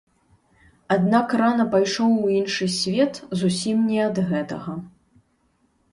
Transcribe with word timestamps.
Аднак 0.95 1.35
рана 1.41 1.65
пайшоў 1.75 2.11
у 2.23 2.27
іншы 2.39 2.65
свет 2.79 3.13
зусім 3.43 3.87
не 3.91 4.01
ад 4.09 4.17
гэтага. 4.33 4.73